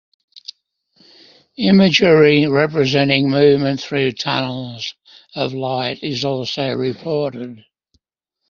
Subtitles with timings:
[1.57, 4.95] Imagery representing movement through tunnels
[5.35, 7.63] of light is also reported.